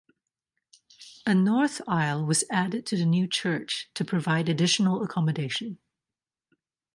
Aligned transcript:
A 1.27 1.35
north 1.35 1.79
aisle 1.87 2.25
was 2.25 2.43
added 2.49 2.87
to 2.87 2.97
the 2.97 3.05
new 3.05 3.27
church 3.27 3.91
to 3.93 4.03
provide 4.03 4.49
additional 4.49 5.03
accommodation. 5.03 5.77